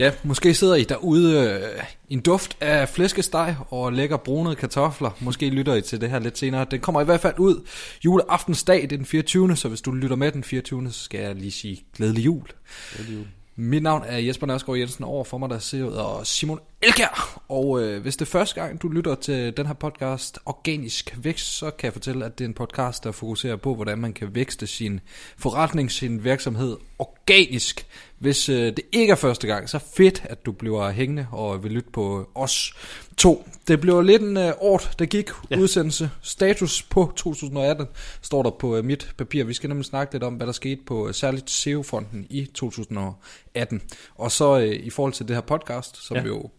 [0.00, 5.10] Ja, måske sidder I derude øh, en duft af flæskesteg og lækker brunede kartofler.
[5.20, 6.66] Måske lytter I til det her lidt senere.
[6.70, 7.66] Den kommer i hvert fald ud
[8.04, 9.56] juleaftensdag, det er den 24.
[9.56, 10.92] Så hvis du lytter med den 24.
[10.92, 12.46] så skal jeg lige sige glædelig jul.
[12.94, 13.26] Glædelig jul.
[13.62, 17.42] Mit navn er Jesper Nørsgaard Jensen, over for mig der sidder Simon Elkær.
[17.48, 21.58] Og øh, hvis det er første gang, du lytter til den her podcast, Organisk Vækst,
[21.58, 24.34] så kan jeg fortælle, at det er en podcast, der fokuserer på, hvordan man kan
[24.34, 25.00] vækste sin
[25.36, 27.86] forretning, sin virksomhed organisk.
[28.18, 31.72] Hvis øh, det ikke er første gang, så fedt, at du bliver hængende og vil
[31.72, 32.74] lytte på os
[33.20, 33.48] to.
[33.68, 35.58] Det blev lidt en øh, år, der gik ja.
[35.58, 36.10] udsendelse.
[36.22, 37.86] Status på 2018
[38.22, 39.44] står der på øh, mit papir.
[39.44, 43.82] Vi skal nemlig snakke lidt om, hvad der skete på øh, særligt SEO-fonden i 2018.
[44.14, 46.22] Og så øh, i forhold til det her podcast, som ja.
[46.22, 46.50] jo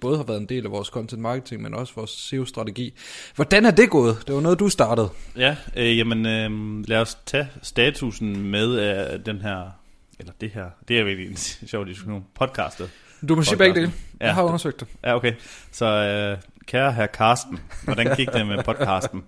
[0.00, 2.94] både har været en del af vores content marketing, men også vores SEO-strategi.
[3.34, 4.22] Hvordan er det gået?
[4.26, 5.08] Det var noget, du startede.
[5.36, 9.70] Ja, øh, jamen øh, lad os tage statusen med af den her,
[10.18, 11.36] eller det her, det er virkelig en
[11.72, 12.90] sjov diskussion, podcastet.
[13.28, 13.92] Du må sige begge dele.
[14.20, 14.26] Ja.
[14.26, 14.88] Jeg har undersøgt det.
[15.04, 15.32] Ja, okay.
[15.72, 19.24] Så øh, kære herr Karsten, hvordan gik det med podcasten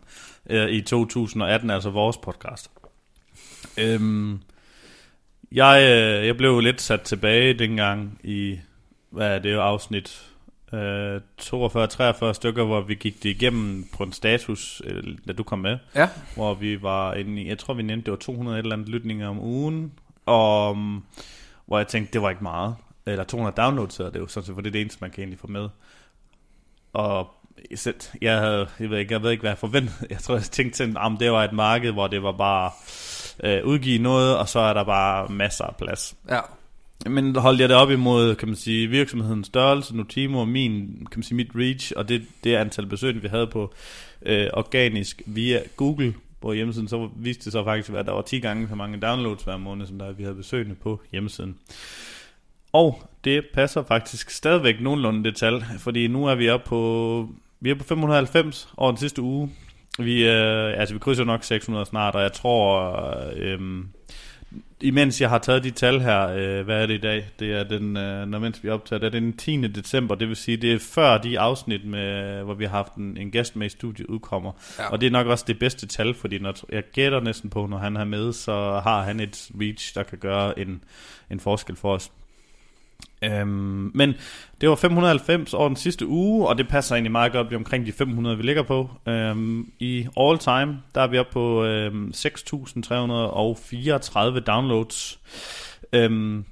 [0.51, 2.71] øh, i 2018, altså vores podcast?
[3.79, 4.41] Øhm,
[5.53, 8.59] jeg, øh, jeg blev lidt sat tilbage dengang i,
[9.11, 10.29] hvad er det afsnit
[10.73, 15.59] øh, 42-43 stykker, hvor vi gik det igennem på en status, øh, da du kom
[15.59, 15.79] med.
[15.95, 16.09] Ja.
[16.35, 18.89] Hvor vi var inde i, jeg tror vi nævnte, det var 200 et eller andet
[18.89, 19.93] lytninger om ugen.
[20.27, 20.77] Og
[21.67, 22.75] hvor jeg tænkte, det var ikke meget.
[23.11, 25.11] Eller 200 downloads, så det er jo sådan set, for det er det eneste, man
[25.11, 25.69] kan egentlig få med.
[26.93, 27.31] Og
[27.75, 30.07] selv, jeg, havde, jeg, ved ikke, jeg ved ikke, hvad jeg forventede.
[30.11, 32.71] Jeg tror, jeg tænkte sådan, om det var et marked, hvor det var bare
[33.45, 36.17] øh, udgive noget, og så er der bare masser af plads.
[36.29, 36.41] Ja.
[37.07, 41.19] Men holdt jeg det op imod, kan man sige, virksomhedens størrelse, Notimo og min, kan
[41.19, 43.75] man sige, mit reach, og det, det antal besøg, vi havde på
[44.23, 48.41] øh, organisk via Google på hjemmesiden, så viste det så faktisk, at der var 10
[48.41, 51.57] gange så mange downloads hver måned, som der vi havde besøgende på hjemmesiden.
[52.73, 57.29] Og det passer faktisk stadigvæk nogenlunde det tal, fordi nu er vi oppe på,
[57.61, 59.51] vi er på 590 over den sidste uge.
[59.99, 62.95] Vi, øh, altså vi krydser nok 600 snart, og jeg tror,
[63.37, 63.61] øh,
[64.81, 67.29] imens jeg har taget de tal her, øh, hvad er det i dag?
[67.39, 69.67] Det er den, øh, når mens vi optager, det er den 10.
[69.67, 73.17] december, det vil sige, det er før de afsnit, med, hvor vi har haft en,
[73.17, 74.53] en gæst med i studiet udkommer.
[74.79, 74.89] Ja.
[74.89, 77.79] Og det er nok også det bedste tal, fordi når, jeg gætter næsten på, når
[77.79, 80.85] han er med, så har han et reach, der kan gøre en,
[81.31, 82.11] en forskel for os.
[83.23, 84.15] Øhm, men
[84.61, 87.93] det var 590 over den sidste uge, og det passer egentlig meget godt omkring de
[87.93, 88.91] 500, vi ligger på.
[89.09, 95.19] Øhm, I all time, der er vi oppe på øhm, 6.334 downloads.
[95.93, 96.45] Øhm,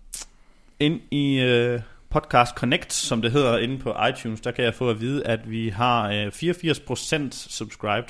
[0.81, 4.91] ind i øh, Podcast Connect, som det hedder inde på iTunes, der kan jeg få
[4.91, 8.09] at vide, at vi har øh, 84% subscribed.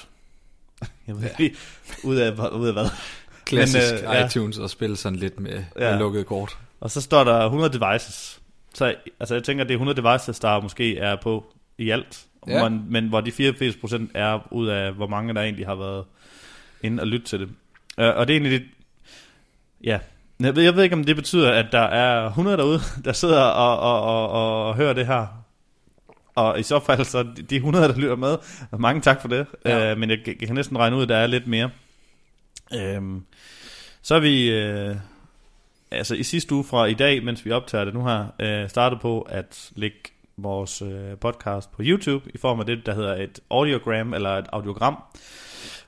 [1.06, 1.28] Jeg ved Ja.
[1.44, 1.56] ikke,
[2.05, 2.87] ud af, ud af hvad?
[3.44, 4.27] Klassisk Men, øh, øh, ja.
[4.27, 5.84] iTunes og spille sådan lidt med, ja.
[5.84, 5.91] Ja.
[5.91, 6.59] med lukket kort.
[6.81, 8.41] Og så står der 100 devices.
[8.76, 11.44] Så altså, jeg tænker, det er 100 devices, der måske er på
[11.78, 12.25] i alt.
[12.48, 12.69] Ja.
[12.69, 16.04] Men, men hvor de 84% er ud af, hvor mange der egentlig har været
[16.82, 17.48] inde og lytte til det.
[17.48, 18.70] Uh, og det er egentlig lidt...
[19.84, 19.98] Ja.
[20.41, 23.41] Jeg ved, jeg ved ikke, om det betyder, at der er 100 derude, der sidder
[23.41, 25.26] og, og, og, og, og hører det her.
[26.34, 28.37] Og i så fald, så de- de 100, der lytter med,
[28.78, 29.47] mange tak for det.
[29.64, 29.93] Ja.
[29.93, 31.70] Uh, men jeg, jeg kan næsten regne ud, at der er lidt mere.
[32.98, 33.25] Um,
[34.03, 34.62] så er vi...
[34.91, 34.97] Uh,
[35.91, 39.01] altså i sidste uge fra i dag, mens vi optager det nu her, øh, startet
[39.01, 39.99] på at lægge
[40.37, 44.47] vores øh, podcast på YouTube i form af det, der hedder et audiogram eller et
[44.53, 45.03] audiogram.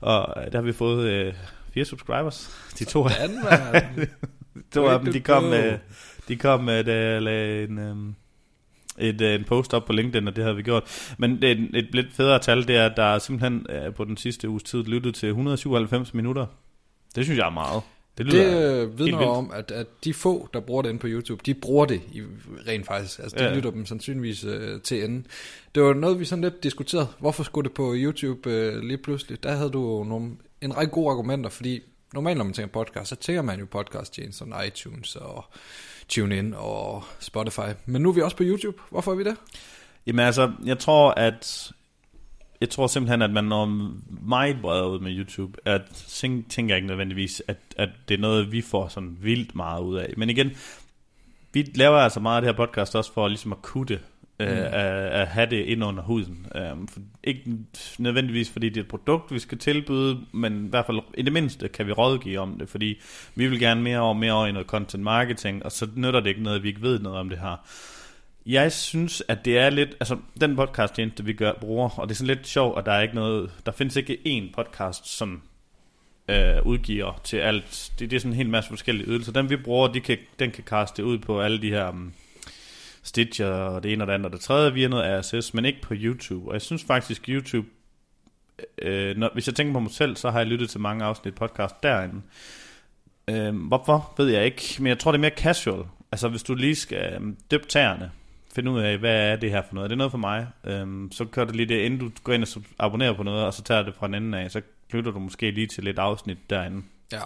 [0.01, 1.35] Og øh, der har vi fået øh,
[1.75, 2.51] fire subscribers.
[2.79, 4.09] De to, Hvordan, man?
[4.75, 5.79] to af dem, de kom, med,
[6.29, 8.15] de kom med øh, en, øh,
[9.09, 11.15] et, øh, en post op på LinkedIn, og det havde vi gjort.
[11.19, 13.95] Men det er et, et lidt federe tal, det er, at der er simpelthen øh,
[13.95, 16.47] på den sidste uges tid lyttet til 197 minutter.
[17.15, 17.83] Det synes jeg er meget.
[18.19, 21.07] Det lyder Det øh, vidner om, at, at de få, der bruger det inde på
[21.07, 22.23] YouTube, de bruger det i,
[22.67, 23.19] rent faktisk.
[23.19, 23.55] Altså, de ja.
[23.55, 25.27] Lytter dem sandsynligvis øh, til enden.
[25.75, 27.09] Det var noget, vi sådan lidt diskuterede.
[27.19, 29.43] Hvorfor skulle det på YouTube øh, lige pludselig?
[29.43, 30.31] Der havde du jo nogle,
[30.61, 31.83] en række gode argumenter, fordi
[32.15, 35.45] normalt, når man tænker podcast, så tænker man jo podcast som iTunes og
[36.09, 37.71] TuneIn og Spotify.
[37.87, 38.79] Men nu er vi også på YouTube.
[38.91, 39.37] Hvorfor er vi det?
[40.07, 41.73] Jamen altså, jeg tror, at
[42.61, 46.79] jeg tror simpelthen, at man når meget bredere ud med YouTube, at tænk- tænker jeg
[46.79, 50.15] ikke nødvendigvis, at, at det er noget, vi får sådan vildt meget ud af.
[50.17, 50.51] Men igen,
[51.53, 54.01] vi laver altså meget af det her podcast også for ligesom at kunne det,
[54.41, 54.47] mm.
[54.47, 54.73] øh, at,
[55.07, 56.47] at have det ind under huden.
[56.73, 57.43] Um, for, ikke
[57.99, 61.33] nødvendigvis, fordi det er et produkt, vi skal tilbyde, men i hvert fald i det
[61.33, 63.01] mindste kan vi rådgive om det, fordi
[63.35, 66.29] vi vil gerne mere over, mere over i noget content marketing, og så nytter det
[66.29, 67.67] ikke noget, at vi ikke ved noget om det her.
[68.49, 72.15] Jeg synes, at det er lidt, altså den podcast tjeneste, vi gør, bruger, og det
[72.15, 75.43] er sådan lidt sjovt, og der er ikke noget, der findes ikke én podcast, som
[76.29, 77.93] øh, udgiver til alt.
[77.99, 79.33] Det, det er sådan en hel masse forskellige ydelser.
[79.33, 82.13] Den vi bruger, de kan, den kan kaste ud på alle de her um,
[83.03, 85.81] Stitcher og det ene og det andet og det tredje via noget RSS, men ikke
[85.81, 86.49] på YouTube.
[86.49, 87.69] Og jeg synes faktisk, YouTube,
[88.83, 91.35] øh, når, hvis jeg tænker på mig selv, så har jeg lyttet til mange afsnit
[91.35, 92.23] podcast derinde.
[93.31, 95.85] Øh, hvorfor, ved jeg ikke, men jeg tror, det er mere casual.
[96.13, 98.11] Altså, hvis du lige skal um, øh, døbe tæerne,
[98.59, 99.85] finde ud af, hvad er det her for noget?
[99.85, 100.47] Er det noget for mig?
[100.65, 103.55] Øhm, så kører du lige det, inden du går ind og abonnerer på noget, og
[103.55, 104.61] så tager det fra den enden af, så
[104.91, 106.83] lytter du måske lige til lidt afsnit derinde.
[107.13, 107.21] Ja.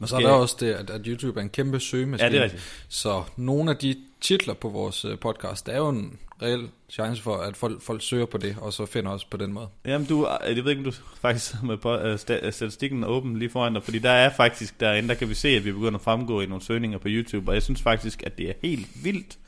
[0.00, 2.26] Og så er der også det, at, at YouTube er en kæmpe søgemaskine.
[2.26, 2.86] Ja, det er rigtigt.
[2.88, 7.22] Så nogle af de titler på vores øh, podcast, der er jo en reel chance
[7.22, 9.68] for, at folk, folk søger på det, og så finder os på den måde.
[9.84, 13.82] Jamen, du, jeg ved ikke, om du faktisk med uh, statistikken åben lige foran dig,
[13.82, 16.46] fordi der er faktisk derinde, der kan vi se, at vi begynder at fremgå i
[16.46, 19.38] nogle søgninger på YouTube, og jeg synes faktisk, at det er helt vildt,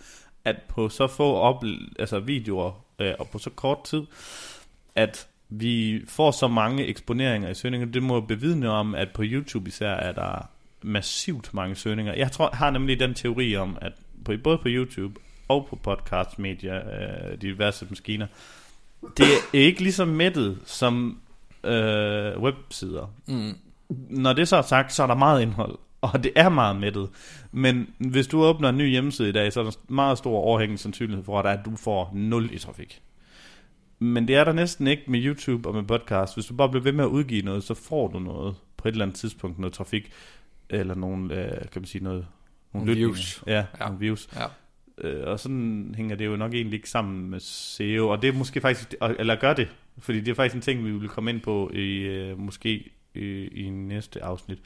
[0.44, 1.64] at på så få op,
[1.98, 4.02] altså videoer, øh, og på så kort tid,
[4.94, 7.86] at vi får så mange eksponeringer i søgninger.
[7.86, 10.48] Det må bevidne om, at på YouTube især er der
[10.82, 12.14] massivt mange søgninger.
[12.14, 13.92] Jeg tror, har nemlig den teori om, at
[14.24, 18.26] på, både på YouTube og på podcast media, øh, diverse maskiner,
[19.16, 21.20] det er ikke lige så mættet som
[21.64, 23.14] øh, websider.
[23.26, 23.58] Mm.
[24.08, 25.78] Når det så er sagt, så er der meget indhold,
[26.12, 27.10] og det er meget mættet.
[27.52, 30.82] Men hvis du åbner en ny hjemmeside i dag, så er der meget stor overhængende
[30.82, 33.02] sandsynlighed for, at du får 0 i trafik.
[33.98, 36.34] Men det er der næsten ikke med YouTube og med podcast.
[36.34, 38.92] Hvis du bare bliver ved med at udgive noget, så får du noget på et
[38.92, 40.10] eller andet tidspunkt, noget trafik,
[40.70, 42.26] eller nogle, øh, kan man sige noget,
[42.72, 43.44] nogle, nogle views.
[43.46, 44.28] Ja, ja, nogle views.
[44.36, 44.46] Ja.
[45.08, 48.32] Øh, og sådan hænger det jo nok egentlig ikke sammen med SEO, og det er
[48.32, 51.40] måske faktisk, eller gør det, fordi det er faktisk en ting, vi vil komme ind
[51.40, 54.58] på i øh, måske i, i næste afsnit.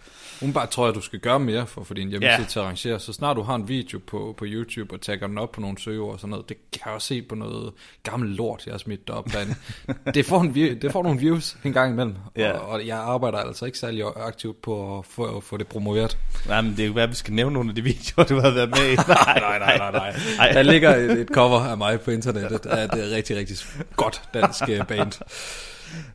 [0.42, 2.44] Umiddelbart tror jeg, du skal gøre mere for at få din hjemmeside ja.
[2.44, 3.00] til at arrangere.
[3.00, 5.78] Så snart du har en video på, på YouTube og tagger den op på nogle
[5.78, 7.72] søgeord og sådan noget, det kan jeg også se på noget
[8.02, 9.54] gammel lort, jeg har smidt op derinde.
[10.14, 12.50] det, får en, det får nogle views en gang imellem, ja.
[12.52, 16.18] og, og, jeg arbejder altså ikke særlig aktivt på at få, at få det promoveret.
[16.48, 18.40] Nej, men det er jo være, at vi skal nævne nogle af de videoer, du
[18.40, 18.94] har været med i.
[19.08, 20.52] nej, nej, nej, nej, nej.
[20.52, 23.56] Der ligger et, et cover af mig på internettet af det er rigtig, rigtig
[23.96, 25.12] godt dansk øh, band.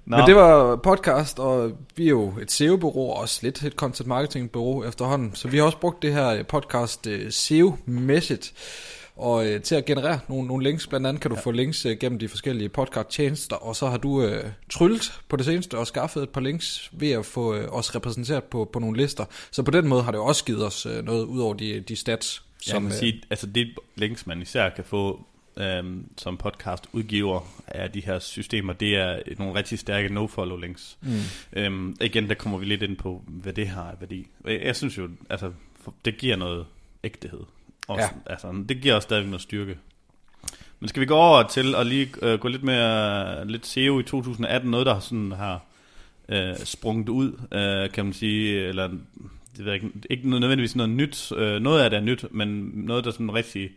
[0.06, 0.18] Nå.
[0.18, 4.08] Men det var podcast, og vi er jo et SEO-bureau, og også lidt et content
[4.08, 5.36] marketing-bureau efterhånden.
[5.36, 8.54] Så vi har også brugt det her podcast uh, SEO-mæssigt
[9.16, 10.88] og uh, til at generere nogle, nogle links.
[10.88, 11.42] Blandt andet kan du ja.
[11.42, 14.34] få links uh, gennem de forskellige podcast-tjenester, og så har du uh,
[14.70, 18.44] tryllet på det seneste og skaffet et par links ved at få uh, os repræsenteret
[18.44, 19.26] på, på nogle lister.
[19.52, 21.96] Så på den måde har det også givet os uh, noget ud over de, de
[21.96, 22.44] stats.
[22.62, 25.26] Som, jeg kan sige, altså det links, man især kan få
[25.62, 30.98] øhm, som podcast udgiver af de her systemer, det er nogle rigtig stærke no-follow links.
[31.02, 31.20] Mm.
[31.54, 34.28] Øhm, igen, der kommer vi lidt ind på, hvad det har af værdi.
[34.46, 35.52] Jeg synes jo, altså,
[36.06, 36.66] det giver noget
[37.04, 37.42] ægtehed.
[37.88, 38.32] Også, ja.
[38.32, 39.78] altså, det giver også stadig noget styrke.
[40.80, 44.04] Men skal vi gå over til at lige øh, gå lidt mere lidt SEO i
[44.04, 45.66] 2018, noget der sådan har
[46.30, 48.88] øh, sprunget ud, øh, kan man sige, eller
[49.58, 52.72] det ved jeg ikke, ikke nødvendigvis noget nyt, øh, noget af det er nyt, men
[52.74, 53.70] noget der sådan rigtig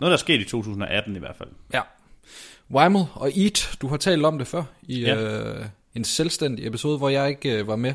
[0.00, 1.48] noget, der er sket i 2018 i hvert fald.
[1.72, 1.80] Ja.
[2.70, 5.14] Weimel og Eat, du har talt om det før i ja.
[5.14, 7.94] øh, en selvstændig episode, hvor jeg ikke øh, var med.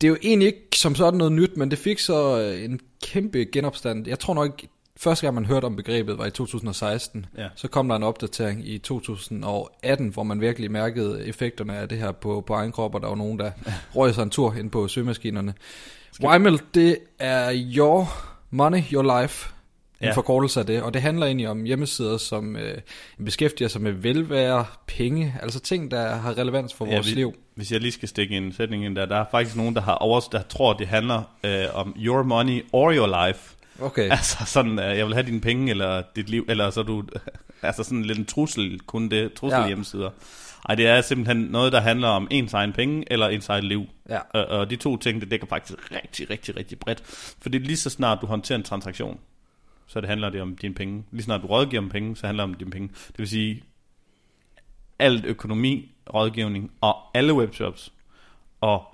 [0.00, 2.80] Det er jo egentlig ikke som sådan noget nyt, men det fik så øh, en
[3.02, 4.08] kæmpe genopstand.
[4.08, 4.62] Jeg tror nok,
[4.96, 7.26] første gang man hørte om begrebet var i 2016.
[7.38, 7.48] Ja.
[7.56, 12.12] Så kom der en opdatering i 2018, hvor man virkelig mærkede effekterne af det her
[12.12, 13.74] på, på egen krop, og der var nogen, der ja.
[13.96, 15.54] røg sig en tur ind på søgemaskinerne.
[16.22, 18.08] Weimel, det er your
[18.50, 19.53] money, your life
[20.04, 20.14] en ja.
[20.14, 22.78] forkortelse af det, og det handler egentlig om hjemmesider, som øh,
[23.24, 27.34] beskæftiger sig med velvære, penge, altså ting, der har relevans for ja, vores vi, liv.
[27.54, 29.94] Hvis jeg lige skal stikke en sætning ind der, der er faktisk nogen, der har
[29.94, 33.54] over, der tror, det handler øh, om your money or your life.
[33.80, 34.10] Okay.
[34.16, 37.04] Altså sådan, øh, jeg vil have dine penge, eller dit liv, eller så du,
[37.62, 39.66] altså sådan lidt en trussel, kun det, trussel ja.
[39.66, 40.10] hjemmesider.
[40.68, 43.84] Ej, det er simpelthen noget, der handler om ens egen penge, eller ens eget liv.
[44.08, 44.18] Ja.
[44.34, 47.02] Og, og de to ting, det dækker faktisk rigtig, rigtig, rigtig bredt.
[47.42, 49.18] For det er lige så snart, du håndterer en transaktion,
[49.86, 51.04] så det handler det om dine penge.
[51.10, 52.88] Lige snart du rådgiver om penge, så handler det om dine penge.
[52.88, 53.62] Det vil sige,
[54.98, 57.92] alt økonomi, rådgivning og alle webshops
[58.60, 58.84] og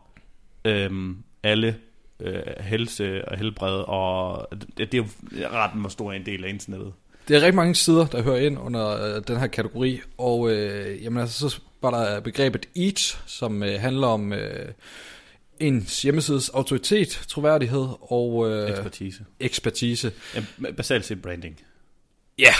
[0.64, 1.76] øhm, alle
[2.20, 6.48] øh, helse og helbred, og det, det er jo ret hvor stor en del af
[6.48, 6.92] internettet.
[7.28, 11.04] Det er rigtig mange sider, der hører ind under øh, den her kategori, og øh,
[11.04, 14.68] jamen, altså, så var der begrebet EAT, som øh, handler om øh,
[15.60, 18.50] en hjemmesides autoritet, troværdighed og...
[18.50, 19.24] Øh, ekspertise.
[19.40, 20.12] Ekspertise.
[20.34, 21.60] Ja, basalt set branding.
[22.38, 22.52] Ja,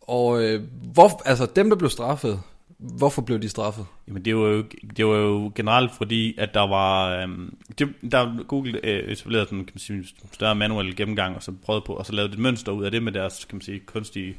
[0.00, 0.62] og øh,
[0.92, 2.40] hvor, altså dem, der blev straffet,
[2.78, 3.86] Hvorfor blev de straffet?
[4.08, 4.64] Jamen det var jo,
[4.96, 9.64] det var jo generelt fordi, at der var, øhm, det, der Google øh, etablerede sådan,
[9.64, 12.72] kan man sige, større manuel gennemgang, og så prøvede på, og så lavede et mønster
[12.72, 14.36] ud af det med deres, kan man sige, kunstige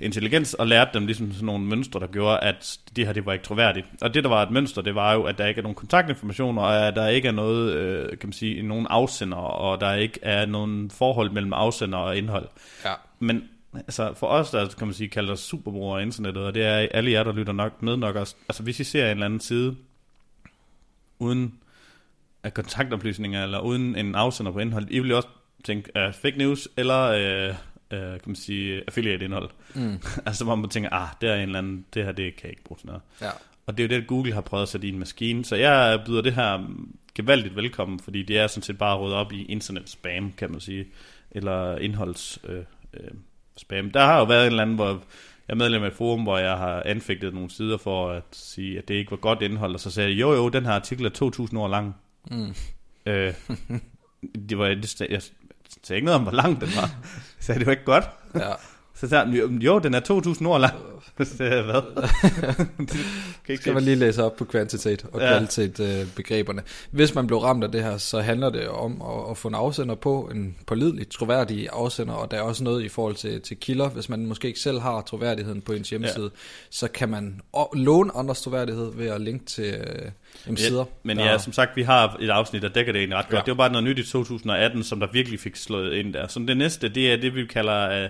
[0.00, 3.32] intelligens, og lærte dem ligesom sådan nogle mønstre, der gjorde, at det her, det var
[3.32, 3.86] ikke troværdigt.
[4.00, 6.58] Og det, der var et mønster, det var jo, at der ikke er nogen kontaktinformation,
[6.58, 10.18] og at der ikke er noget, øh, kan man sige, nogen afsender, og der ikke
[10.22, 12.48] er nogen forhold mellem afsender og indhold.
[12.84, 12.92] Ja.
[13.18, 13.42] Men
[13.74, 16.88] altså for os, der kan man sige, kalder os superbrugere af internettet, og det er
[16.90, 19.40] alle jer, der lytter nok med nok også, altså hvis I ser en eller anden
[19.40, 19.76] side,
[21.18, 21.54] uden
[22.42, 25.28] af kontaktoplysninger, eller uden en afsender på indhold, I vil også
[25.64, 27.54] tænke, uh, fake news, eller uh,
[27.98, 29.50] uh, kan man sige, affiliate indhold.
[29.74, 29.98] Mm.
[30.26, 32.50] altså hvor man tænker, ah, det er en eller anden, det her, det kan jeg
[32.50, 33.02] ikke bruge til noget.
[33.20, 33.30] Ja.
[33.66, 35.44] Og det er jo det, Google har prøvet at sætte i en maskine.
[35.44, 36.68] Så jeg byder det her
[37.14, 40.60] gevaldigt velkommen, fordi det er sådan set bare rådet op i internet spam, kan man
[40.60, 40.86] sige.
[41.30, 42.64] Eller indholds øh,
[42.94, 43.10] øh,
[43.56, 43.90] spam.
[43.90, 44.98] Der har jo været en eller anden, hvor jeg
[45.48, 48.88] er medlem af et forum, hvor jeg har anfægtet nogle sider for at sige, at
[48.88, 51.10] det ikke var godt indhold, og så sagde jeg, jo jo, den her artikel er
[51.10, 51.94] 2000 år lang.
[52.30, 52.54] Mm.
[53.06, 53.34] Øh,
[54.48, 55.22] det var, det, jeg
[55.82, 56.90] sagde ikke noget om, hvor lang den var.
[57.40, 58.04] Sagde, det var ikke godt.
[58.34, 58.52] Ja.
[59.02, 60.74] Så sagde han, jo, den er 2000 år lang.
[61.24, 61.82] Så sagde jeg, hvad?
[63.46, 65.28] det Skal man lige læse op på kvantitet og Ja.
[65.28, 66.62] kvalitet øh, begreberne.
[66.90, 69.54] Hvis man blev ramt af det her, så handler det om at, at få en
[69.54, 73.56] afsender på, en pålidelig, troværdig afsender, og der er også noget i forhold til, til
[73.56, 73.88] kilder.
[73.88, 76.40] Hvis man måske ikke selv har troværdigheden på ens hjemmeside, ja.
[76.70, 77.40] så kan man
[77.74, 79.74] låne andres troværdighed ved at linke til
[80.46, 80.78] øh, sider.
[80.78, 83.38] Ja, men ja, som sagt, vi har et afsnit, der dækker det egentlig ret godt.
[83.38, 83.42] Ja.
[83.44, 86.28] Det var bare noget nyt i 2018, som der virkelig fik slået ind der.
[86.28, 88.04] Så det næste, det er det, vi kalder...
[88.04, 88.08] Øh,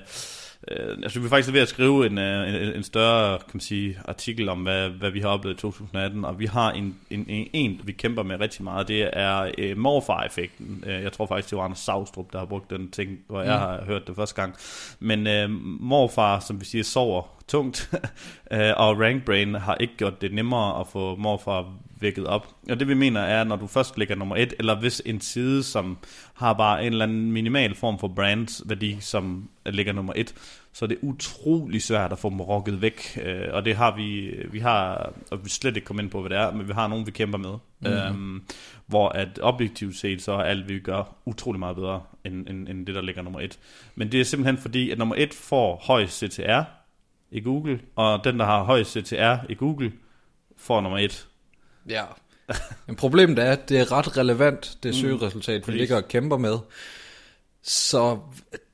[0.70, 3.60] øh, altså, vi er faktisk ved at skrive en, øh, en, en større kan man
[3.60, 7.26] sige, artikel om, hvad, hvad vi har oplevet i 2018, og vi har en, en,
[7.28, 10.84] en, en vi kæmper med rigtig meget, det er øh, morfar-effekten.
[10.86, 13.52] Øh, jeg tror faktisk, det var Anders Savstrup, der har brugt den ting, hvor jeg
[13.54, 13.58] Mm.
[13.60, 14.54] har hørt det første gang.
[15.00, 15.50] Men øh,
[15.80, 17.90] morfar, som vi siger, sover tungt,
[18.52, 22.48] øh, og Rankbrain har ikke gjort det nemmere at få morfar vækket op.
[22.70, 25.62] Og det vi mener er, når du først ligger nummer et, eller hvis en side,
[25.62, 25.98] som
[26.34, 30.34] har bare en eller anden minimal form for brandsværdi, som ligger nummer et,
[30.72, 33.18] så er det utrolig svært at få dem rokket væk.
[33.24, 36.30] Øh, og det har vi, vi har, og vi slet ikke kommet ind på, hvad
[36.30, 37.54] det er, men vi har nogen, vi kæmper med.
[37.80, 37.92] Mhm.
[37.92, 38.42] Øhm,
[38.86, 42.86] hvor at objektivt set, så er alt, vi gør, utrolig meget bedre, end, end, end
[42.86, 43.58] det, der ligger nummer et.
[43.94, 46.62] Men det er simpelthen fordi, at nummer et får høj CTR
[47.32, 49.92] i Google, og den, der har høj CTR i Google,
[50.56, 51.26] får nummer et.
[51.88, 52.04] Ja.
[52.86, 55.78] Men problemet er, at det er ret relevant, det søgeresultat, vi præcis.
[55.78, 56.58] ligger og kæmper med.
[57.62, 58.18] Så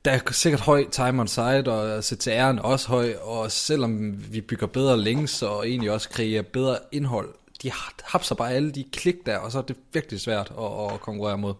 [0.05, 4.67] der er sikkert høj time on site, og CTR'en også høj, og selvom vi bygger
[4.67, 7.71] bedre links, og egentlig også kreerer bedre indhold, de
[8.03, 11.37] hapser bare alle de klik der, og så er det virkelig svært at, at konkurrere
[11.37, 11.53] mod.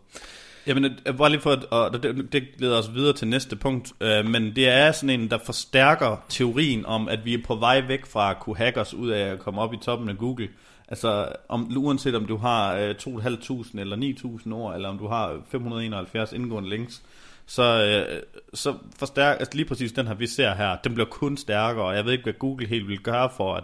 [0.70, 3.56] Jamen, øh, øh, bare lige for at, og det, det leder os videre til næste
[3.56, 7.56] punkt, øh, men det er sådan en, der forstærker teorien om, at vi er på
[7.56, 10.18] vej væk fra at kunne hacke os ud af at komme op i toppen af
[10.18, 10.50] Google.
[10.88, 15.42] Altså, om, uanset om du har øh, 2.500 eller 9.000 ord, eller om du har
[15.52, 17.04] 571 indgående links,
[17.46, 18.22] så, øh,
[18.54, 21.96] så forstærker, altså lige præcis den her, vi ser her, den bliver kun stærkere, og
[21.96, 23.64] jeg ved ikke, hvad Google helt vil gøre for at,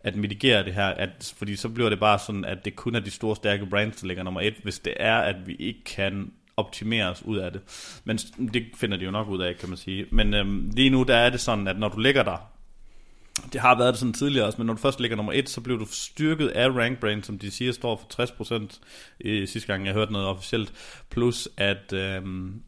[0.00, 3.00] at mitigere det her, at, fordi så bliver det bare sådan, at det kun er
[3.00, 6.32] de store, stærke brands, der ligger nummer et, hvis det er, at vi ikke kan
[6.56, 7.60] optimere os ud af det.
[8.04, 8.18] Men
[8.52, 10.06] det finder de jo nok ud af, kan man sige.
[10.10, 12.36] Men øhm, lige nu, der er det sådan, at når du ligger der,
[13.52, 15.60] det har været det sådan tidligere også, men når du først ligger nummer et, så
[15.60, 18.22] bliver du styrket af RankBrain, som de siger står for
[18.62, 18.80] 60%
[19.20, 20.72] i sidste gang, jeg hørte noget officielt,
[21.10, 22.62] plus at, øhm,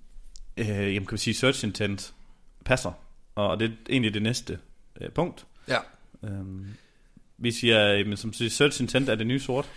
[0.57, 2.15] øh, jamen kan man sige, search intent
[2.65, 2.93] passer,
[3.35, 4.59] og det er egentlig det næste
[5.01, 5.47] øh, punkt.
[5.69, 5.79] Ja.
[6.25, 6.67] Øhm,
[7.39, 9.71] vi siger, jamen, som siger, search intent er det nye sort.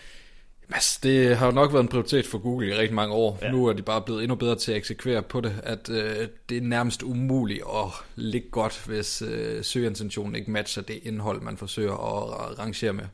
[0.73, 3.39] Altså, det har jo nok været en prioritet for Google i rigtig mange år.
[3.41, 3.51] Ja.
[3.51, 6.57] Nu er de bare blevet endnu bedre til at eksekvere på det, at øh, det
[6.57, 11.93] er nærmest umuligt at ligge godt, hvis øh, søgeintentionen ikke matcher det indhold, man forsøger
[11.93, 13.05] at rangere med.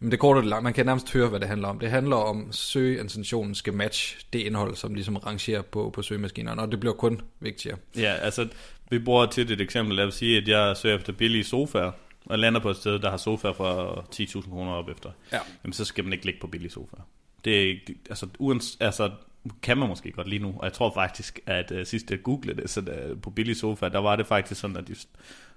[0.00, 1.78] Men det korte det langt, man kan nærmest høre, hvad det handler om.
[1.78, 6.62] Det handler om, at søgeintentionen skal matche det indhold, som ligesom rangerer på, på søgemaskinerne,
[6.62, 7.78] og det bliver kun vigtigere.
[7.96, 8.48] Ja, altså,
[8.90, 11.90] vi bruger til et eksempel, lad os sige, at jeg søger efter billige sofaer,
[12.26, 15.10] og lander på et sted, der har sofaer for 10.000 kroner op efter.
[15.32, 15.38] Ja.
[15.64, 17.02] Jamen, så skal man ikke ligge på billige sofaer.
[17.44, 17.76] Det er
[18.10, 19.10] altså, uans, altså,
[19.62, 22.62] kan man måske godt lige nu, og jeg tror faktisk, at uh, sidst jeg googlede
[22.62, 24.96] det, så der, på billige sofaer, der var det faktisk sådan, at de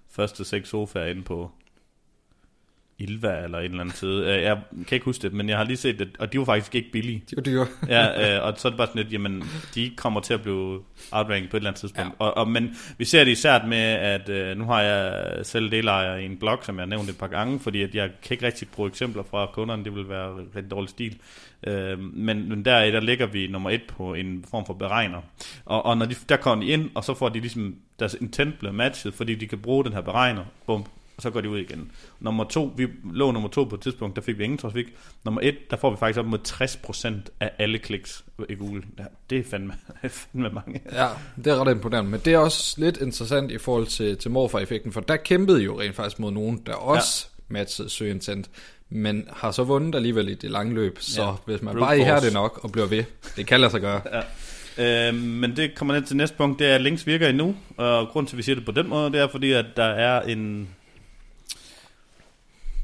[0.10, 1.52] første seks sofaer inde på
[3.00, 4.26] Ilva eller en eller anden side.
[4.36, 6.46] Øh, Jeg kan ikke huske det, men jeg har lige set det, og de var
[6.46, 7.18] faktisk ikke billige.
[7.18, 7.68] Er jo dyre.
[7.96, 9.44] ja, øh, og så er det bare sådan lidt, jamen,
[9.76, 12.16] de kommer til at blive outranket på et eller andet tidspunkt.
[12.20, 12.26] Ja.
[12.26, 16.18] Og, og, men vi ser det især med, at øh, nu har jeg selv delejer
[16.18, 18.46] i en blog, som jeg har nævnt et par gange, fordi at jeg kan ikke
[18.46, 21.18] rigtig bruge eksempler fra kunderne, det vil være rigtig dårlig stil.
[21.68, 25.22] Øh, men, men der, der ligger vi nummer et på en form for beregner.
[25.66, 28.60] Og, og når de, der kommer de ind, og så får de ligesom, deres intent
[28.60, 30.86] bliver matchet, fordi de kan bruge den her beregner, bum,
[31.18, 31.92] og så går de ud igen.
[32.20, 34.86] Nummer to, vi lå nummer to på et tidspunkt, der fik vi ingen trafik.
[35.26, 36.40] Nummer et, der får vi faktisk op mod
[37.28, 38.84] 60% af alle kliks i Google.
[39.00, 39.74] Ja, det er fandme,
[40.10, 40.82] fandme mange.
[40.92, 44.32] Ja, det er ret imponerende, men det er også lidt interessant i forhold til, til
[44.32, 47.54] morfar-effekten, for der kæmpede jo rent faktisk mod nogen, der også ja.
[47.54, 48.50] matchede søgeintent,
[48.90, 52.00] men har så vundet alligevel i det lange løb, så Ja, hvis man brute bare
[52.00, 52.34] er force.
[52.34, 53.04] nok og bliver ved,
[53.36, 54.02] det kan lade sig gøre.
[54.14, 54.22] Ja.
[55.10, 58.08] Øh, men det kommer ned til næste punkt, det er, at links virker endnu, og
[58.08, 60.22] grund til, at vi siger det på den måde, det er fordi, at der er
[60.22, 60.70] en...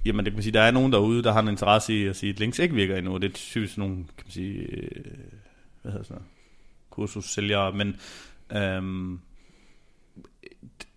[0.06, 2.16] Jamen, det kan man sige, der er nogen derude, der har en interesse i at
[2.16, 5.06] sige, at links ikke virker endnu, det er typisk nogle, kan man sige, øh,
[5.82, 6.28] hvad hedder sådan noget,
[6.90, 7.96] kursussælgere, men
[8.58, 9.20] øhm,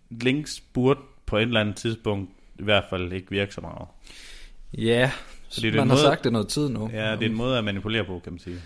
[0.09, 3.87] links burde på et eller andet tidspunkt i hvert fald ikke virke så meget.
[4.77, 5.11] Ja,
[5.53, 6.89] Fordi det er man en har måde- sagt det noget tid nu.
[6.93, 8.59] Ja, det er en måde at manipulere på, kan man sige.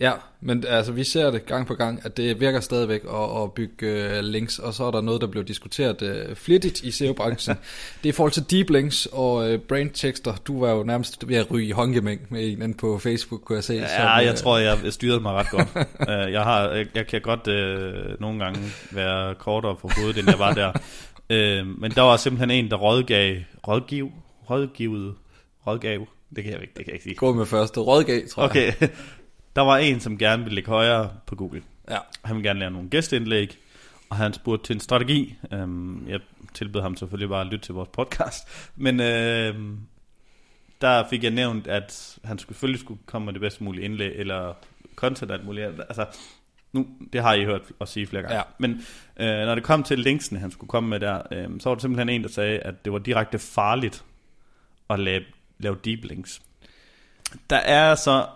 [0.00, 3.52] Ja, men altså vi ser det gang på gang, at det virker stadigvæk at, at
[3.52, 7.56] bygge øh, links, og så er der noget, der bliver diskuteret øh, flittigt i SEO-branchen.
[8.02, 10.34] det er i forhold til deep links og øh, brain tekster.
[10.46, 13.56] Du var jo nærmest ved at ryge i håndgemæng med en inde på Facebook, kunne
[13.56, 13.74] jeg se.
[13.74, 15.68] Ja, som, jeg øh, tror, jeg jeg styrede mig ret godt.
[16.08, 20.30] Øh, jeg, har, jeg, jeg kan godt øh, nogle gange være kortere på hovedet, end
[20.30, 20.72] jeg var der.
[21.30, 23.36] Øh, men der var simpelthen en, der rådgav,
[23.68, 24.10] rådgiv,
[24.50, 25.14] rådgivet,
[25.66, 26.06] rådgav,
[26.36, 27.14] det kan jeg ikke, det kan jeg ikke sige.
[27.14, 28.90] Gå med første rådgav, tror jeg.
[29.56, 31.62] Der var en, som gerne ville ligge højere på Google.
[31.90, 31.98] Ja.
[32.24, 33.58] Han ville gerne lave nogle gæsteindlæg,
[34.10, 35.36] og han spurgte til en strategi.
[35.52, 36.20] Øhm, jeg
[36.54, 38.70] tilbød ham selvfølgelig bare at lytte til vores podcast.
[38.76, 39.78] Men øhm,
[40.80, 44.12] der fik jeg nævnt, at han skulle, selvfølgelig skulle komme med det bedst mulige indlæg,
[44.16, 44.54] eller
[44.94, 45.66] content alt muligt.
[45.66, 46.06] Altså,
[46.72, 48.36] nu, det har I hørt os sige flere gange.
[48.36, 48.42] Ja.
[48.58, 48.70] Men
[49.16, 51.80] øh, når det kom til linksene, han skulle komme med der, øh, så var der
[51.80, 54.04] simpelthen en, der sagde, at det var direkte farligt
[54.90, 55.22] at lave,
[55.58, 56.42] lave deep links.
[57.50, 58.26] Der er så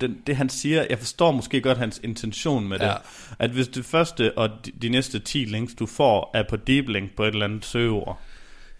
[0.00, 2.94] det, det han siger, jeg forstår måske godt hans intention med det, Ja.
[3.38, 6.88] at hvis det første og de, de næste 10 links, du får, er på deep
[6.88, 8.20] link på et eller andet søgeord,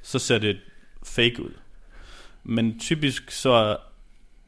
[0.03, 0.57] så ser det
[1.07, 1.53] fake ud.
[2.45, 3.77] Men typisk så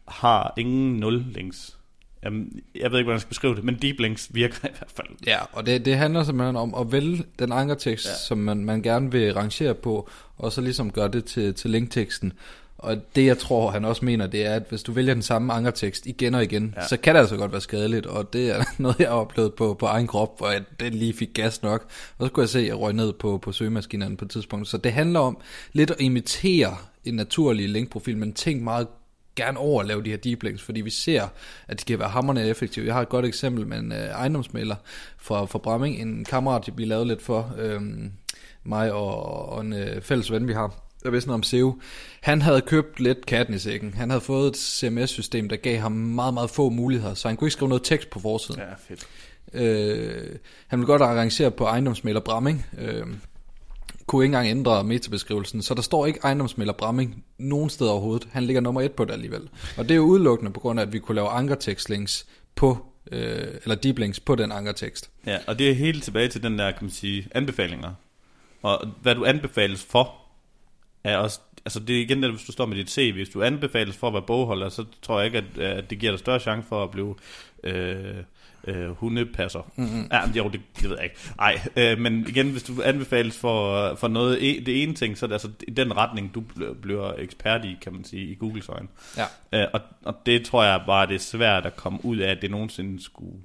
[0.09, 1.76] har ingen nul links.
[2.25, 4.92] Jamen, jeg ved ikke, hvordan jeg skal beskrive det, men deep links virker i hvert
[4.97, 5.09] fald.
[5.26, 8.14] Ja, og det, det handler simpelthen om at vælge den ankertekst, ja.
[8.28, 12.33] som man, man gerne vil rangere på, og så ligesom gøre det til, til linkteksten.
[12.78, 15.52] Og det jeg tror, han også mener, det er, at hvis du vælger den samme
[15.52, 16.87] ankertekst igen og igen, Ja.
[16.87, 19.74] så kan det altså godt være skadeligt, og det er noget, jeg har oplevet på,
[19.74, 21.87] på egen krop, hvor jeg det lige fik gas nok.
[22.18, 24.68] Og så kunne jeg se, at jeg røg ned på, på søgemaskinerne på et tidspunkt.
[24.68, 25.38] Så det handler om
[25.72, 28.87] lidt at imitere en naturlig linkprofil, men tænk meget
[29.37, 31.28] gerne over at lave de her deep links, fordi vi ser,
[31.68, 32.87] at de kan være hammerne effektive.
[32.87, 34.76] Jeg har et godt eksempel med en øh, ejendomsmaler
[35.18, 38.12] fra, fra Bramming, en kammerat, vi lavede lidt for, øhm,
[38.64, 41.80] mig og, og en øh, fælles ven, vi har, der vidste noget om SEO.
[42.20, 43.94] Han havde købt lidt katten i sækken.
[43.94, 47.46] Han havde fået et CMS-system, der gav ham meget, meget få muligheder, så han kunne
[47.46, 48.60] ikke skrive noget tekst på forsiden.
[48.60, 49.06] Ja, fedt.
[49.52, 50.36] Øh,
[50.66, 52.66] han ville godt arrangere på ejendomsmaler Bramming.
[52.78, 53.06] Øh,
[54.06, 58.28] kunne ikke engang ændre metabeskrivelsen, så der står ikke ejendomsmaler Bramming nogen steder overhovedet.
[58.32, 59.48] Han ligger nummer et på det alligevel.
[59.76, 63.46] Og det er jo udelukkende på grund af, at vi kunne lave ankertekstlinks på, øh,
[63.62, 65.10] eller deep links på den ankertekst.
[65.26, 67.94] Ja, og det er helt tilbage til den der, kan man sige, anbefalinger.
[68.62, 70.23] Og hvad du anbefales for,
[71.04, 73.42] er også, altså det er igen det, hvis du står med dit CV, hvis du
[73.42, 76.40] anbefales for at være bogholder, så tror jeg ikke, at, at det giver dig større
[76.40, 77.14] chance for at blive
[77.64, 78.14] øh,
[78.66, 79.72] øh, hundepasser.
[79.76, 80.08] Mm-hmm.
[80.12, 81.16] Ja, jo, det, det ved jeg ikke.
[81.38, 85.26] Nej, øh, men igen, hvis du anbefales for, for noget, e- det ene ting, så
[85.26, 88.34] er det altså i den retning, du bl- bliver ekspert i, kan man sige, i
[88.34, 88.88] Googles øjne.
[89.16, 89.62] Ja.
[89.62, 92.42] Øh, og, og det tror jeg bare, det er svært at komme ud af, at
[92.42, 93.36] det nogensinde skulle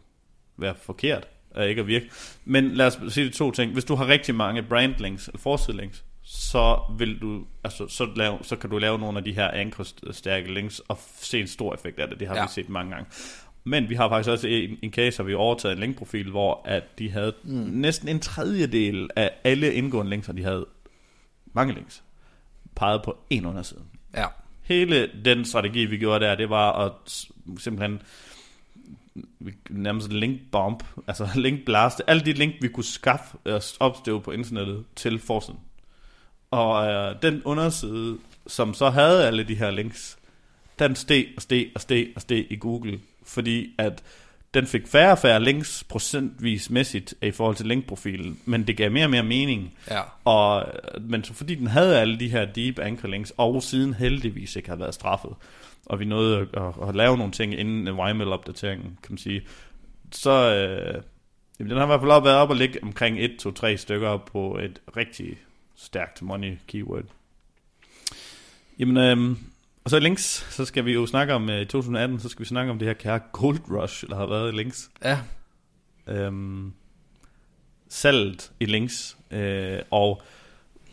[0.57, 2.09] være forkert, og ikke at virke.
[2.45, 3.73] Men lad os sige de to ting.
[3.73, 8.55] Hvis du har rigtig mange brandlinks, eller forsidelinks, så vil du, altså, så, lave, så
[8.55, 12.07] kan du lave nogle af de her ankerstærke links og se en stor effekt af
[12.07, 12.19] det.
[12.19, 12.41] Det har ja.
[12.41, 13.11] Vi set mange gange.
[13.63, 16.61] Men vi har faktisk også en, en case, hvor vi har overtaget en linkprofil, hvor
[16.65, 17.51] at de havde mm.
[17.53, 20.65] næsten en tredjedel af alle indgående links, og de havde
[21.53, 22.03] mange links,
[22.75, 23.81] peget på en underside.
[24.15, 24.25] Ja.
[24.61, 26.91] Hele den strategi, vi gjorde der, det var at
[27.59, 28.01] simpelthen
[29.69, 34.31] nærmest link bomb, altså link blast, alle de link, vi kunne skaffe og opstøve på
[34.31, 35.59] internettet til forsiden.
[36.51, 40.17] Og øh, den underside, som så havde alle de her links,
[40.79, 44.03] den steg og steg og steg og steg i Google, fordi at
[44.53, 48.91] den fik færre og færre links procentvis mæssigt i forhold til linkprofilen, men det gav
[48.91, 49.73] mere og mere mening.
[49.91, 50.01] Ja.
[50.25, 50.65] Og,
[51.01, 54.69] men så fordi den havde alle de her deep anchor links, og siden heldigvis ikke
[54.69, 55.31] havde været straffet,
[55.85, 59.41] og vi nåede at, at, at lave nogle ting inden YML-opdateringen, kan man sige,
[60.11, 61.01] så øh,
[61.59, 64.17] jamen, den har i hvert fald været op og ligge omkring 1, 2, 3 stykker
[64.17, 65.37] på et rigtig
[65.79, 67.03] stærkt money keyword.
[68.79, 69.37] Jamen, øh,
[69.83, 72.47] og så links, så skal vi jo snakke om, øh, i 2018, så skal vi
[72.47, 75.19] snakke om det her kære Gold Rush, der har været i links Ja.
[76.07, 76.73] øhm,
[77.89, 79.17] salget i links.
[79.31, 80.21] Øh, og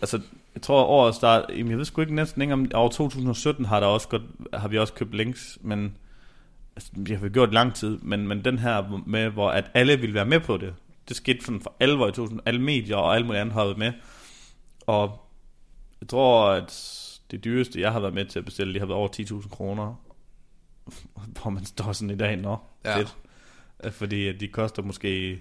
[0.00, 0.20] altså,
[0.54, 3.80] jeg tror året start, jamen, jeg ved sgu ikke næsten ikke om, over 2017 har,
[3.80, 4.22] der også godt,
[4.54, 5.96] har vi også købt links, men
[6.76, 10.14] altså, vi har gjort lang tid, men, men den her med, hvor at alle ville
[10.14, 10.74] være med på det,
[11.08, 13.78] det skete sådan for alvor i 2000, alle medier og alle mulige andre har været
[13.78, 13.92] med,
[14.86, 15.18] og
[16.00, 16.92] jeg tror, at
[17.30, 19.08] det dyreste, jeg har været med til at bestille, det har været over
[19.42, 19.94] 10.000 kroner,
[21.42, 22.98] hvor man står sådan i dag, nå, Ja.
[22.98, 23.16] fedt.
[23.84, 25.40] Øh, Fordi de koster måske,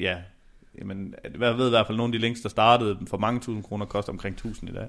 [0.00, 0.16] ja,
[0.78, 3.64] jamen, jeg ved i hvert fald, nogle af de links, der startede for mange tusind
[3.64, 4.88] kroner, koster omkring 1000 i dag.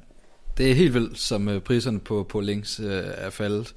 [0.58, 3.76] Det er helt vildt, som øh, priserne på, på links øh, er faldet.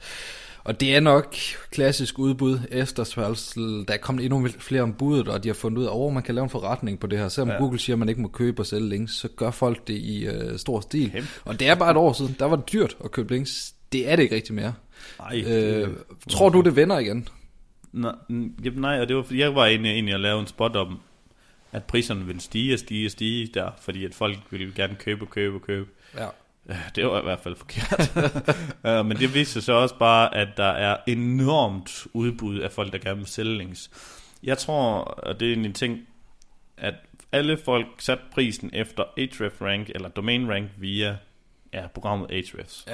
[0.64, 1.34] Og det er nok
[1.70, 3.84] klassisk udbud efterspørgsel.
[3.88, 6.22] Der er kommet endnu flere om budet, og de har fundet ud af, at man
[6.22, 7.28] kan lave en forretning på det her.
[7.28, 7.56] Selvom Ja.
[7.58, 10.26] Google siger, at man ikke må købe og sælge links, så gør folk det i
[10.26, 11.10] øh, stor stil.
[11.10, 11.28] Kæmpe.
[11.44, 12.36] Og det er bare et år siden.
[12.38, 13.74] Der var det dyrt at købe links.
[13.92, 14.74] Det er det ikke rigtig mere.
[15.18, 15.88] Nej, Øh,
[16.28, 17.28] tror du, det vender igen?
[17.92, 18.12] Nej,
[18.76, 20.98] nej, og det var jeg var egentlig, egentlig at lave en spot om,
[21.72, 25.24] at priserne ville stige og stige og stige der, fordi at folk ville gerne købe
[25.24, 25.86] og købe og købe.
[26.18, 26.26] Ja.
[26.94, 28.12] Det var i hvert fald forkert.
[28.84, 32.92] uh, men det viste sig så også bare, at der er enormt udbud af folk,
[32.92, 33.90] der gerne vil sælge links.
[34.42, 36.06] Jeg tror, og det er en ting,
[36.76, 36.94] at
[37.32, 41.16] alle folk satte prisen efter Ahrefs rank, eller domain rank via
[41.72, 42.86] ja, programmet Ahrefs.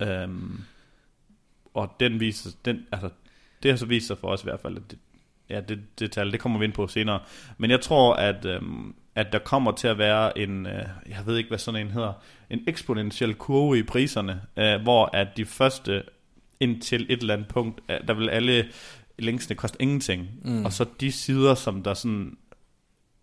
[0.00, 0.24] Ja.
[0.24, 0.64] Um,
[1.74, 3.10] og den viser, den, altså,
[3.62, 4.98] det har så vist sig for os i hvert fald, at det,
[5.50, 7.20] ja, det, det tal, det kommer vi ind på senere.
[7.58, 11.36] Men jeg tror, at, øhm, at der kommer til at være en, øh, jeg ved
[11.36, 12.12] ikke, hvad sådan en hedder,
[12.50, 16.02] en eksponentiel kurve i priserne, øh, hvor at de første
[16.60, 18.68] indtil et eller andet punkt, øh, der vil alle
[19.18, 20.28] linksene koste ingenting.
[20.44, 20.64] Mm.
[20.64, 22.36] Og så de sider, som der sådan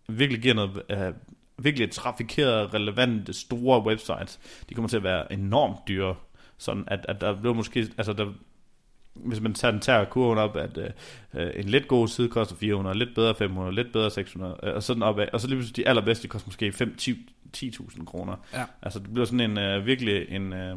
[0.08, 1.14] virkelig giver noget, øh,
[1.58, 6.14] virkelig trafikerede, relevante, store websites, de kommer til at være enormt dyre.
[6.58, 8.32] Sådan at, at der bliver måske, altså der,
[9.24, 10.90] hvis man tager den tager kurven op, at øh,
[11.34, 14.82] øh, en lidt god side koster 400, lidt bedre 500, lidt bedre 600, øh, og
[14.82, 18.36] sådan opad, og så lige pludselig de allerbedste koster måske 5-10.000 kroner.
[18.54, 18.64] Ja.
[18.82, 20.76] Altså det bliver sådan en øh, virkelig en, øh,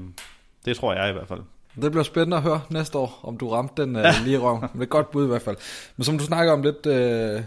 [0.65, 1.41] det tror jeg i hvert fald.
[1.81, 4.63] Det bliver spændende at høre næste år, om du ramte den øh, lige røven.
[4.73, 5.57] Men et godt bud i hvert fald.
[5.97, 7.41] Men som du snakker om lidt, øh,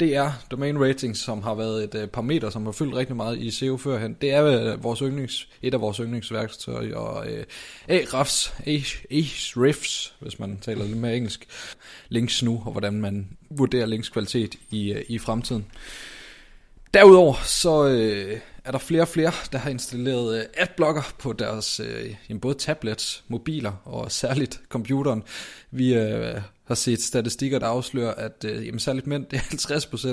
[0.00, 3.38] det er Domain Ratings, som har været et par parameter, som har fyldt rigtig meget
[3.38, 7.44] i SEO førhen, det er øh, vores yndlings, et af vores yndlingsværktøjer, og øh,
[7.88, 11.46] Ahrefs, Ahrefs, hvis man taler lidt mere engelsk,
[12.08, 15.66] links nu, og hvordan man vurderer links kvalitet i, øh, i fremtiden.
[16.94, 21.80] Derudover så øh, er der flere og flere, der har installeret øh, adblocker på deres
[21.80, 25.22] øh, både tablets, mobiler og særligt computeren.
[25.70, 29.40] Vi øh, har set statistikker, der afslører, at øh, jamen, særligt mænd, det er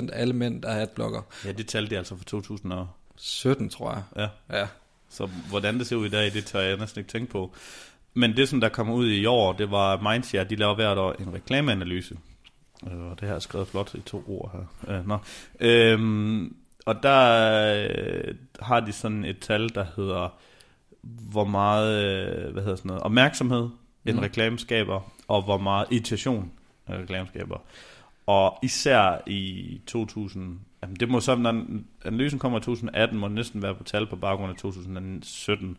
[0.08, 1.22] 50% af alle mænd, der har adblocker.
[1.44, 2.88] Ja, det talte de altså for 2017.
[3.16, 4.02] 17, tror jeg.
[4.50, 4.58] Ja.
[4.58, 4.66] Ja.
[5.10, 7.52] Så hvordan det ser ud i dag, det tør jeg næsten ikke tænke på.
[8.14, 11.12] Men det, som der kommer ud i år, det var Mindshare, de laver hvert år
[11.12, 12.16] en reklameanalyse.
[12.92, 14.94] Øh, Og det har jeg skrevet flot i to ord her.
[14.98, 15.18] Øh, nå.
[15.60, 17.86] Øhm, og der
[18.28, 20.28] øh, har de sådan et tal, der hedder,
[21.02, 23.68] hvor meget øh, hvad hedder sådan noget, opmærksomhed
[24.04, 24.18] en Mm.
[24.18, 26.52] reklame skaber, og hvor meget irritation
[26.90, 27.58] øh, en skaber.
[28.26, 31.64] Og især i 2000, jamen det må så, når
[32.04, 35.78] analysen kommer i 2018, må det næsten være på tal på baggrund af 2017.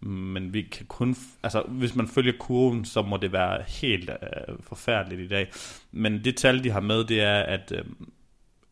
[0.00, 4.56] Men vi kan kun, altså hvis man følger kurven, så må det være helt øh,
[4.60, 5.50] forfærdeligt i dag.
[5.92, 7.84] Men det tal, de har med, det er, at, øh,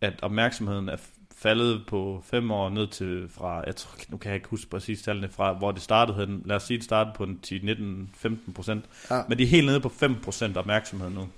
[0.00, 0.96] at opmærksomheden er
[1.42, 5.02] faldet på fem år ned til fra, jeg tror, nu kan jeg ikke huske præcis
[5.02, 6.42] tallene fra, hvor det startede hen.
[6.44, 8.84] Lad os sige, det startede på en 10-19-15 procent.
[9.10, 9.22] Ja.
[9.28, 11.28] Men de er helt nede på 5 procent opmærksomhed nu.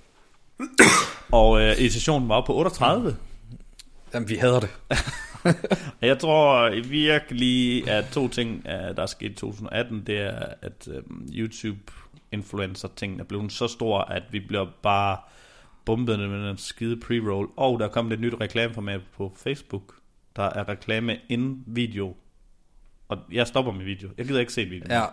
[1.39, 3.17] Og øh, irritationen var på 38.
[4.13, 4.69] Jamen, vi hader det.
[6.01, 11.03] Jeg tror virkelig, at to ting, der er sket i 2018, det er, at øh,
[11.31, 15.17] YouTube-influencer-ting er blevet så stor, at vi bliver bare
[15.85, 17.53] bumpet med den skide pre-roll.
[17.57, 19.95] Og der kom det nyt reklameformat på Facebook.
[20.35, 22.15] Der er reklame in video.
[23.07, 24.09] Og jeg stopper med video.
[24.17, 24.93] Jeg gider ikke se video.
[24.93, 25.05] Ja.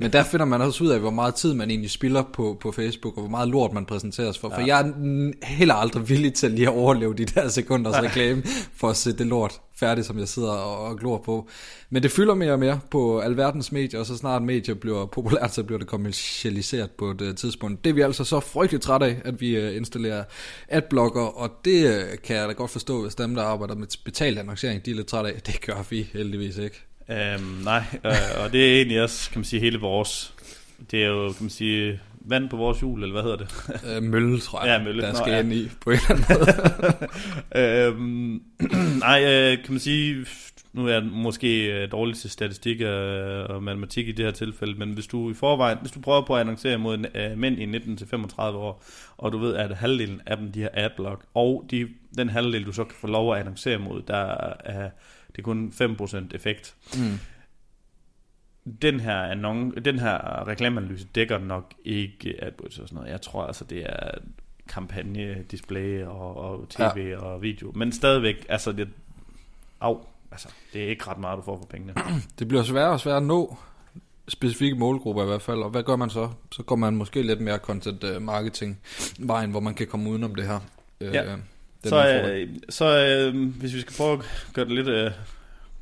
[0.00, 2.72] Men der finder man også ud af, hvor meget tid man egentlig spilder på, på
[2.72, 4.48] Facebook, og hvor meget lort man præsenteres for.
[4.48, 8.42] For jeg er heller aldrig villig til lige at overleve de der sekunders reklame,
[8.74, 11.48] for at se det lort færdigt, som jeg sidder og, og glor på.
[11.90, 15.54] Men det fylder mere og mere på alverdens medier, og så snart medier bliver populært,
[15.54, 17.84] så bliver det kommercialiseret på et uh, tidspunkt.
[17.84, 20.24] Det er vi altså så frygteligt træt af, at vi uh, installerer
[20.68, 24.38] adblocker, og det uh, kan jeg da godt forstå, hvis dem, der arbejder med betalt
[24.38, 25.40] annoncering, de er lidt træt af.
[25.46, 26.87] Det gør vi heldigvis ikke.
[27.10, 30.34] Øhm, nej, øh, og det er egentlig også, kan man sige, hele vores...
[30.90, 33.96] Det er jo, kan man sige, vand på vores hjul, eller hvad hedder det?
[33.98, 35.02] Uh, mølle, tror jeg, Ja, mølle.
[35.02, 35.40] der Nå, skal ja.
[35.40, 37.08] ind i på en eller anden måde.
[37.86, 38.42] øhm,
[39.06, 40.26] nej, øh, kan man sige,
[40.72, 44.74] nu er jeg måske øh, dårlig til statistik øh, og matematik i det her tilfælde,
[44.78, 47.76] men hvis du i forvejen, hvis du prøver på at annoncere mod øh, mænd i
[47.76, 48.84] 19-35 år,
[49.16, 52.72] og du ved, at halvdelen af dem, de har adblock, og de, den halvdel, du
[52.72, 54.16] så kan få lov at annoncere mod, der
[54.64, 54.90] er,
[55.38, 56.74] det er kun 5% effekt.
[56.96, 57.18] Mm.
[58.82, 63.10] Den her, annon, den her reklameanalyse dækker nok ikke AdWords og sådan noget.
[63.10, 64.10] Jeg tror altså, det er
[64.68, 67.18] kampagne, display og, og tv ja.
[67.18, 67.72] og video.
[67.74, 68.88] Men stadigvæk, altså det,
[69.80, 71.94] au, altså, det er ikke ret meget, du får for pengene.
[72.38, 73.56] Det bliver sværere og sværere at nå
[74.28, 76.30] specifikke målgrupper i hvert fald, og hvad gør man så?
[76.52, 78.80] Så går man måske lidt mere content øh, marketing
[79.18, 80.60] vejen, hvor man kan komme udenom det her.
[81.00, 81.36] øh, Ja.
[81.82, 85.10] Den Så, øh, så øh, hvis vi skal prøve at gøre det lidt øh,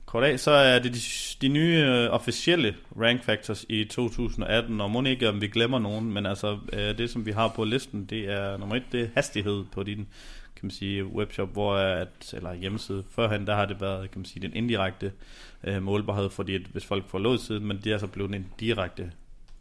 [0.07, 1.01] kort af, så er det de,
[1.41, 6.13] de nye øh, officielle rank factors i 2018, og må ikke om vi glemmer nogen,
[6.13, 9.09] men altså øh, det som vi har på listen, det er nummer et, det er
[9.15, 10.09] hastighed på din
[10.57, 13.05] kan man sige, webshop, hvor at, eller hjemmeside.
[13.11, 15.13] Førhen, der har det været, kan man sige, den indirekte
[15.65, 18.47] øh, målbarhed, fordi at hvis folk får låst siden, men det er så blevet en
[18.61, 19.13] direkte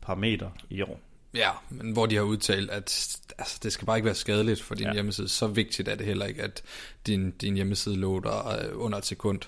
[0.02, 1.00] parameter i år.
[1.36, 4.76] Ja, men hvor de har udtalt, at altså, det skal bare ikke være skadeligt for
[4.76, 4.90] din Ja.
[4.90, 4.94] ja.
[4.94, 5.28] hjemmeside.
[5.30, 6.64] Så vigtigt er det heller ikke, at
[7.08, 9.40] din, din hjemmeside loader øh, under et sekund.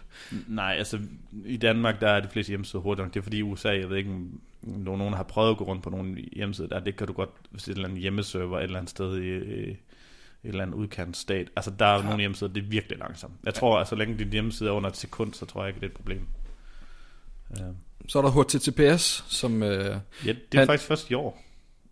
[0.48, 1.00] Nej, altså
[1.46, 3.08] i Danmark, der er de fleste hjemmesider hurtigere.
[3.08, 3.14] nok.
[3.14, 4.40] Det er fordi i USA, jeg ved ikke, om
[4.80, 7.64] nogen har prøvet at gå rundt på nogle hjemmesider, der det kan du godt, hvis
[7.64, 9.78] det er et eller andet hjemmeserver et eller andet sted i, et
[10.44, 11.48] eller andet udkant stat.
[11.56, 12.04] Altså der er ja.
[12.04, 13.34] nogle hjemmesider, det er virkelig langsomt.
[13.46, 15.80] Jeg tror, at så længe din hjemmeside er under et sekund, så tror jeg ikke,
[15.80, 16.22] det er et problem.
[17.60, 17.64] Ja,
[18.08, 19.64] Så er der HTTPS, som...
[19.64, 19.70] Øh,
[20.26, 21.44] ja det er Han- faktisk først i år.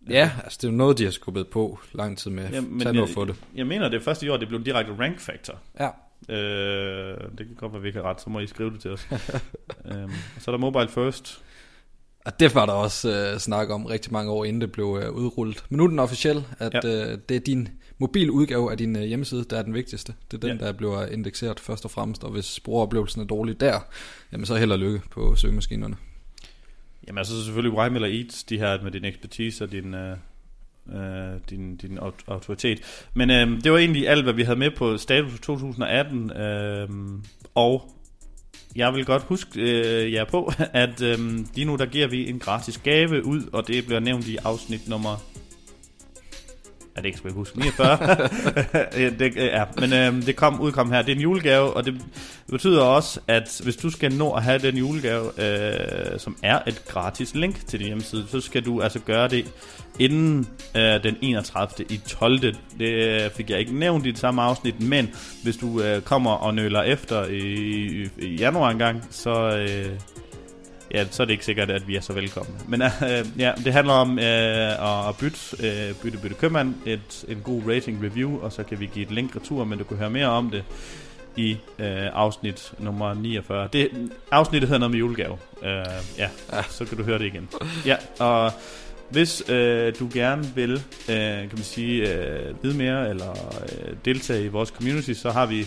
[0.08, 2.48] Ja, altså det er jo noget, de har skubbet på lang tid med.
[2.50, 3.34] Ja, men Tag noget for det.
[3.54, 5.54] jeg mener, det er først i år, det blev en direkte rank factor.
[5.80, 5.88] Ja,
[6.28, 8.90] Øh, det kan godt være, vi ikke har ret, så må I skrive det til
[8.90, 9.06] os.
[9.92, 10.04] øhm,
[10.36, 11.42] og så er der mobile first.
[12.24, 15.10] og det var der også øh, snak om rigtig mange år, inden det blev øh,
[15.12, 15.64] udrullet.
[15.68, 17.10] Men nu er den officiel, at Ja.
[17.12, 20.14] øh, det er din mobil udgave af din øh, hjemmeside, der er den vigtigste.
[20.30, 20.66] Det er den, ja.
[20.66, 23.80] der bliver indekseret først og fremmest, og hvis brugeroplevelsen er dårlig der,
[24.32, 25.96] jamen så held og lykke på søgemaskinerne.
[27.06, 30.16] Jamen altså selvfølgelig Rhyme eller Eats, de her med din ekspertise og din, øh,
[30.94, 33.08] øh, din, din autoritet.
[33.14, 36.30] Men øh, det var egentlig alt, hvad vi havde med på Status 2018.
[36.30, 36.88] Øh,
[37.54, 37.90] og
[38.76, 41.18] jeg vil godt huske øh, jer på, at øh,
[41.54, 44.88] lige nu der giver vi en gratis gave ud, og det bliver nævnt i afsnit
[44.88, 45.22] nummer...
[46.96, 47.58] Ja, det skal jeg huske.
[47.58, 47.98] 49.
[49.02, 51.02] ja, det, ja, men øh, det kom, udkom her.
[51.02, 51.94] Det er en julegave, og det
[52.50, 56.82] betyder også, at hvis du skal nå at have den julegave, øh, som er et
[56.88, 59.46] gratis link til din hjemmeside, så skal du altså gøre det
[59.98, 61.86] inden øh, den 31.
[61.90, 62.40] i 12.
[62.40, 65.10] Det øh, fik jeg ikke nævnt i det samme afsnit, men
[65.42, 69.56] hvis du øh, kommer og nøler efter i, i, i januar engang, så...
[69.58, 69.98] Øh,
[70.90, 72.54] Ja, så er det ikke sikkert, at vi er så velkomne.
[72.68, 77.40] Men øh, ja, det handler om øh, at bytte, øh, bytte, bytte købmand, et, en
[77.44, 80.10] god rating review, og så kan vi give et link retur, men du kan høre
[80.10, 80.64] mere om det
[81.36, 83.68] i øh, afsnit nummer 49.
[83.72, 85.38] Det, afsnittet hedder noget med julegave.
[85.62, 85.68] Øh,
[86.18, 87.48] ja, ja, så kan du høre det igen.
[87.86, 88.52] Ja, og
[89.10, 93.30] hvis øh, du gerne vil, øh, kan man sige, øh, vide mere eller
[93.62, 95.66] øh, deltage i vores community, så har vi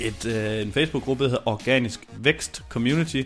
[0.00, 3.22] et, øh, en Facebook-gruppe, der hedder Organisk Vækst Community,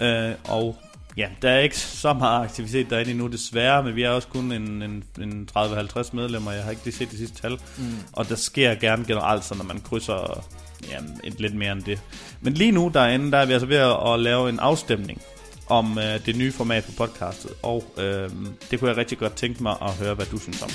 [0.00, 0.76] øh, og
[1.16, 4.52] ja, der er ikke så meget aktivitet derinde endnu, desværre, men vi er også kun
[4.52, 7.84] en, en, en 30-50 medlemmer, jeg har ikke lige set de sidste tal, mm.
[8.12, 10.44] og der sker gerne generelt, så når man krydser
[10.90, 12.00] ja, et lidt mere end det.
[12.40, 15.22] Men lige nu derinde, der er vi altså ved at, at lave en afstemning
[15.68, 18.30] om øh, det nye format på podcastet, og øh,
[18.70, 20.70] det kunne jeg rigtig godt tænke mig at høre, hvad du synes om.